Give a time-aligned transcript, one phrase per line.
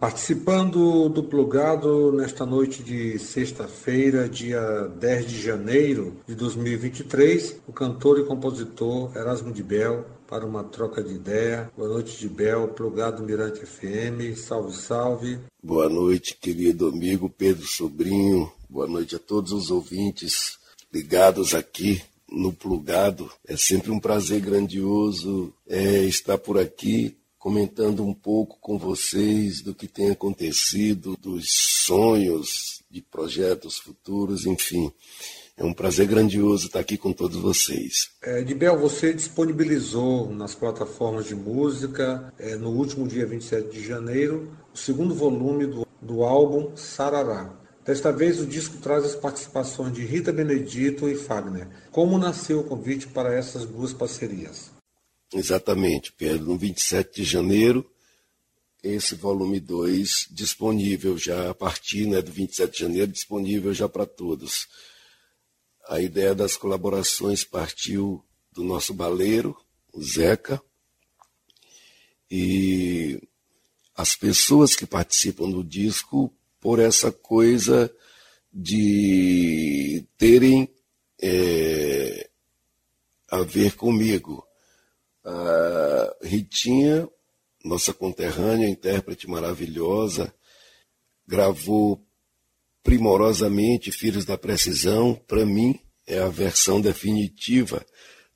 [0.00, 4.60] Participando do plugado nesta noite de sexta-feira, dia
[4.96, 11.02] 10 de janeiro de 2023, o cantor e compositor Erasmo de Bel para uma troca
[11.02, 11.68] de ideia.
[11.76, 14.36] Boa noite de Bel, plugado Mirante FM.
[14.36, 15.38] Salve, salve.
[15.60, 18.52] Boa noite, querido amigo Pedro Sobrinho.
[18.70, 20.58] Boa noite a todos os ouvintes
[20.94, 23.28] ligados aqui no plugado.
[23.44, 29.74] É sempre um prazer grandioso é, estar por aqui comentando um pouco com vocês do
[29.74, 31.46] que tem acontecido, dos
[31.86, 34.92] sonhos, de projetos futuros, enfim.
[35.56, 38.10] É um prazer grandioso estar aqui com todos vocês.
[38.22, 44.56] É, Dibel, você disponibilizou nas plataformas de música, é, no último dia 27 de janeiro,
[44.72, 47.52] o segundo volume do, do álbum Sarará.
[47.84, 51.66] Desta vez, o disco traz as participações de Rita Benedito e Fagner.
[51.90, 54.77] Como nasceu o convite para essas duas parcerias?
[55.32, 56.46] Exatamente, Pedro.
[56.46, 57.90] No 27 de janeiro,
[58.82, 64.06] esse volume 2 disponível já a partir né, do 27 de janeiro, disponível já para
[64.06, 64.66] todos.
[65.88, 69.56] A ideia das colaborações partiu do nosso baleiro,
[69.92, 70.62] o Zeca,
[72.30, 73.20] e
[73.94, 77.92] as pessoas que participam do disco por essa coisa
[78.52, 80.68] de terem
[81.20, 82.28] é,
[83.30, 84.47] a ver comigo.
[85.30, 87.06] A Ritinha,
[87.62, 90.32] nossa conterrânea, intérprete maravilhosa,
[91.26, 92.02] gravou
[92.82, 95.14] primorosamente Filhos da Precisão.
[95.14, 97.84] Para mim, é a versão definitiva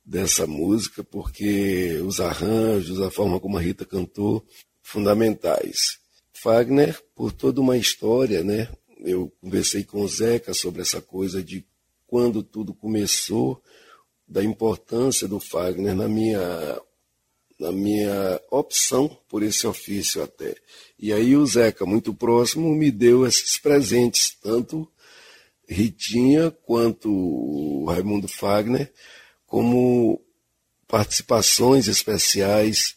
[0.05, 4.45] dessa música, porque os arranjos, a forma como a Rita cantou,
[4.83, 5.97] fundamentais.
[6.31, 8.69] Fagner, por toda uma história, né?
[8.99, 11.65] Eu conversei com o Zeca sobre essa coisa de
[12.05, 13.59] quando tudo começou,
[14.33, 16.81] da importância do Fagner na minha
[17.59, 20.55] na minha opção por esse ofício até.
[20.97, 24.91] E aí o Zeca, muito próximo, me deu esses presentes, tanto
[25.69, 28.91] Ritinha quanto o Raimundo Fagner,
[29.45, 30.19] como
[30.87, 32.95] participações especiais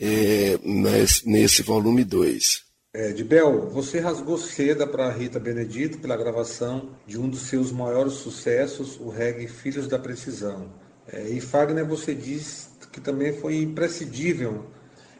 [0.00, 2.64] é, nesse, nesse volume 2.
[2.94, 7.72] É, de Bel, você rasgou seda para Rita Benedito pela gravação de um dos seus
[7.72, 10.70] maiores sucessos, o reggae Filhos da Precisão.
[11.06, 14.66] É, e Fagner, você diz que também foi imprescindível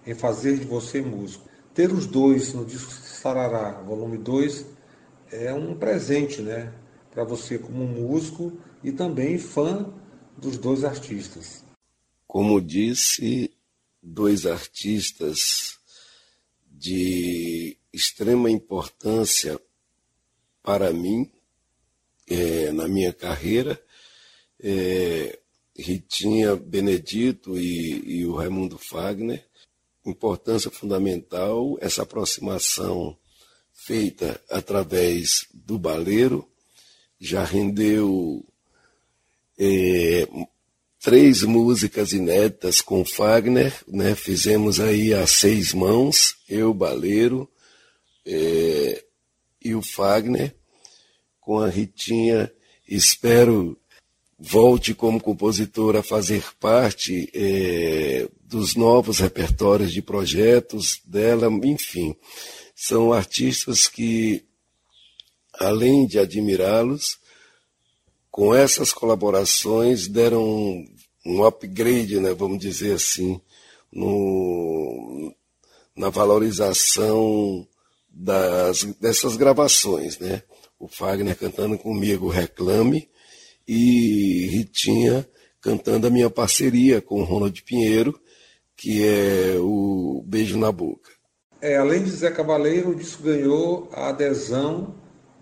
[0.06, 1.48] em fazer de você músico.
[1.72, 4.66] Ter os dois no disco Sarará, volume 2,
[5.30, 6.70] é um presente, né?
[7.10, 8.52] Para você como músico
[8.84, 9.90] e também fã
[10.36, 11.64] dos dois artistas.
[12.26, 13.50] Como disse,
[14.02, 15.80] dois artistas
[16.82, 19.56] de extrema importância
[20.65, 21.31] para mim
[22.26, 23.81] é, na minha carreira.
[24.59, 25.38] É,
[25.78, 29.47] Ritinha Benedito e, e o Raimundo Fagner.
[30.04, 33.16] Importância fundamental, essa aproximação
[33.72, 36.50] feita através do baleiro,
[37.20, 38.44] já rendeu
[39.56, 40.26] é,
[41.02, 44.14] três músicas inéditas com Fagner, né?
[44.14, 47.50] Fizemos aí a seis mãos, eu, baleiro
[48.24, 49.04] é,
[49.60, 50.54] e o Fagner,
[51.40, 52.52] com a Ritinha.
[52.88, 53.76] Espero
[54.38, 62.14] volte como compositor a fazer parte é, dos novos repertórios de projetos dela, enfim.
[62.76, 64.44] São artistas que,
[65.54, 67.19] além de admirá-los,
[68.32, 70.43] com essas colaborações deram
[71.25, 73.38] um, upgrade, né, vamos dizer assim,
[73.93, 75.32] no,
[75.94, 77.69] na valorização
[78.09, 80.19] das, dessas gravações.
[80.19, 80.43] Né?
[80.81, 83.09] O Fagner cantando comigo Reclame,
[83.69, 85.28] e Ritinha
[85.60, 88.19] cantando a minha parceria com Ronald Pinheiro,
[88.76, 91.10] que é o Beijo na Boca.
[91.60, 94.97] É, além de Zé Cavaleiro, o disco ganhou a adesão,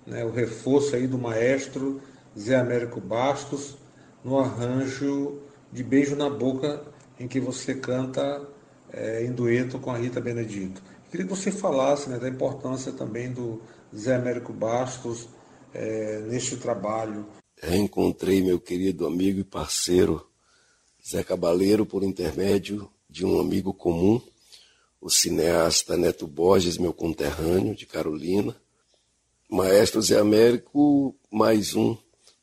[0.06, 2.02] né, o reforço aí do maestro
[2.38, 3.76] Zé Américo Bastos
[4.24, 5.40] no arranjo
[5.72, 6.82] de Beijo na Boca,
[7.18, 8.42] em que você canta
[8.92, 10.82] é, em dueto com a Rita Benedito.
[11.10, 13.60] Queria que você falasse né, da importância também do
[13.94, 15.28] Zé Américo Bastos
[15.72, 17.26] é, neste trabalho
[17.60, 20.26] reencontrei meu querido amigo e parceiro
[21.06, 24.20] Zé Cabaleiro por intermédio de um amigo comum,
[25.00, 28.56] o cineasta Neto Borges, meu conterrâneo de Carolina.
[29.48, 31.96] Maestro Zé Américo, mais um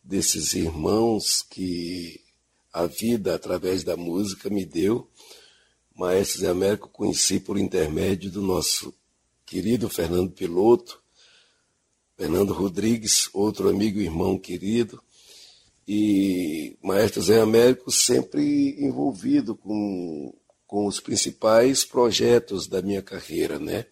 [0.07, 2.21] desses irmãos que
[2.71, 5.09] a vida, através da música, me deu.
[5.93, 8.93] Maestro Zé Américo conheci por intermédio do nosso
[9.45, 11.01] querido Fernando Piloto,
[12.15, 15.03] Fernando Rodrigues, outro amigo e irmão querido,
[15.87, 20.33] e Maestro Zé Américo sempre envolvido com,
[20.65, 23.85] com os principais projetos da minha carreira, né?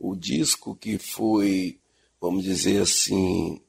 [0.00, 1.78] o disco que foi,
[2.18, 3.60] vamos dizer assim,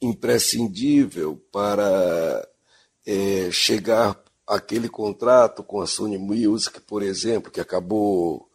[0.00, 2.48] imprescindível para
[3.06, 8.48] é, chegar àquele contrato com a Sony Music, por exemplo, que acabou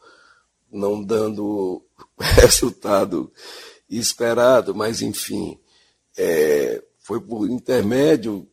[0.71, 1.83] não dando
[2.19, 3.31] resultado
[3.89, 5.59] esperado, mas enfim,
[6.17, 8.47] é, foi por intermédio,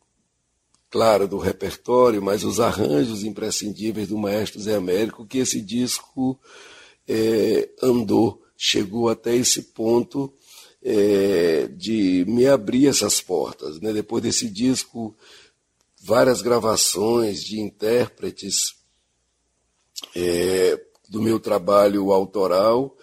[0.90, 6.38] claro, do repertório, mas os arranjos imprescindíveis do maestro Zé Américo que esse disco
[7.08, 10.32] é, andou, chegou até esse ponto
[10.82, 13.80] é, de me abrir essas portas.
[13.80, 13.92] Né?
[13.92, 15.16] Depois desse disco,
[16.00, 18.74] várias gravações de intérpretes
[20.16, 22.96] é, do meu trabalho autoral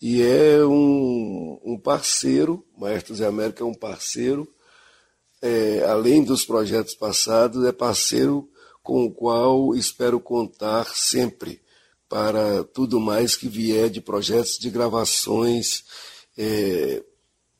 [0.00, 4.48] e é um, um parceiro, Maestro Zé América é um parceiro,
[5.42, 8.48] é, além dos projetos passados, é parceiro
[8.82, 11.60] com o qual espero contar sempre
[12.08, 15.84] para tudo mais que vier de projetos de gravações
[16.36, 17.04] é,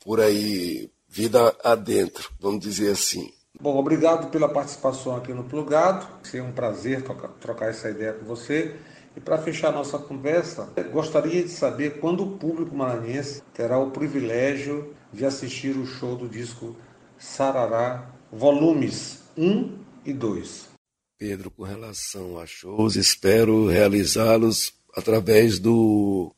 [0.04, 3.30] por aí, vida adentro, vamos dizer assim.
[3.60, 6.06] Bom, obrigado pela participação aqui no Plugado.
[6.22, 7.02] Foi um prazer
[7.40, 8.76] trocar, essa ideia com você.
[9.14, 14.94] E para fechar nossa conversa, gostaria de saber quando o público maranhense terá o privilégio
[15.12, 16.76] de assistir o show do disco
[17.18, 20.70] Sarará, volumes 1 e 2.
[21.18, 26.34] Pedro, com relação a shows, espero realizá-los através do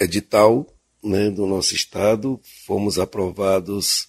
[0.00, 0.66] edital
[1.02, 2.40] né, do nosso estado.
[2.66, 4.08] Fomos aprovados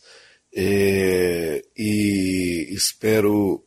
[0.55, 3.63] é, e espero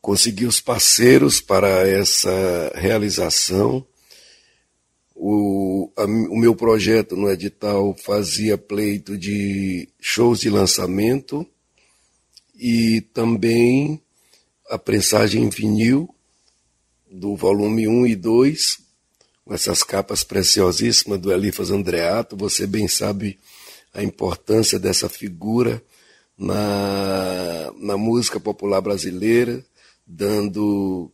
[0.00, 3.84] conseguir os parceiros para essa realização.
[5.14, 11.46] O, a, o meu projeto no edital fazia pleito de shows de lançamento
[12.54, 14.00] e também
[14.70, 16.08] a prensagem em vinil
[17.10, 18.78] do volume 1 e 2,
[19.48, 22.36] com essas capas preciosíssimas do Elifas Andreato.
[22.36, 23.38] Você bem sabe
[23.94, 25.82] a importância dessa figura
[26.36, 29.64] na, na música popular brasileira,
[30.06, 31.10] dando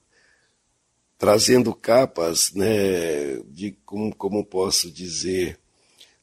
[1.16, 5.56] trazendo capas, né, de como, como posso dizer,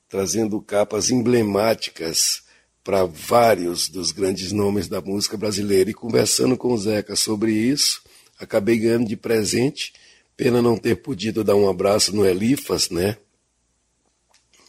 [0.09, 2.43] trazendo capas emblemáticas
[2.83, 5.89] para vários dos grandes nomes da música brasileira.
[5.89, 8.01] E conversando com o Zeca sobre isso,
[8.37, 9.93] acabei ganhando de presente.
[10.41, 13.15] Pena não ter podido dar um abraço no Elifas, né?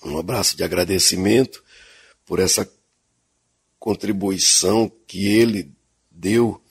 [0.05, 1.65] Um abraço de agradecimento
[2.27, 2.71] por essa
[3.79, 5.73] contribuição que ele
[6.11, 6.63] deu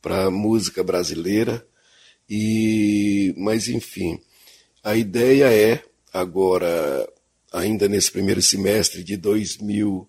[0.00, 1.68] para a música brasileira.
[2.26, 4.18] E, mas enfim,
[4.82, 7.06] a ideia é agora,
[7.52, 10.08] ainda nesse primeiro semestre de 2000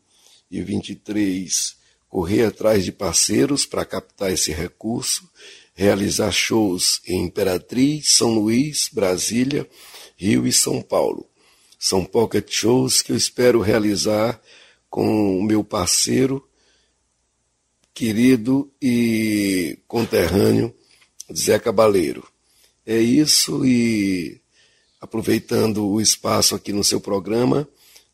[0.50, 1.78] e 23
[2.10, 5.30] correr atrás de parceiros para captar esse recurso,
[5.74, 9.70] realizar shows em Imperatriz, São Luís, Brasília,
[10.18, 11.30] Rio e São Paulo.
[11.78, 14.42] São pocket shows que eu espero realizar
[14.90, 16.46] com o meu parceiro,
[17.94, 20.76] querido e conterrâneo,
[21.34, 22.28] Zé Cabaleiro.
[22.86, 24.42] É isso e
[25.00, 27.70] aproveitando o espaço aqui no seu programa,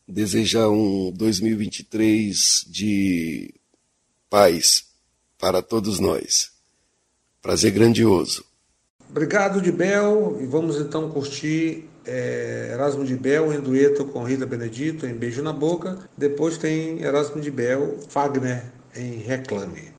[0.06, 3.54] desejar um 2023 de
[4.28, 4.86] paz
[5.38, 6.50] para todos nós.
[7.42, 8.44] Prazer grandioso.
[9.08, 14.46] Obrigado, de Bel, e vamos então curtir é, Erasmo de Bel em dueto com Rita
[14.46, 15.98] Benedito em Beijo na Boca.
[16.16, 19.92] Depois tem Erasmo de Bel, Fagner em Reclame.